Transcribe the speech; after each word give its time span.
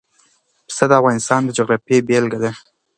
پسه 0.67 0.83
د 0.89 0.91
افغانستان 1.01 1.41
د 1.45 1.49
جغرافیې 1.57 2.05
بېلګه 2.07 2.39
ده. 2.43 2.51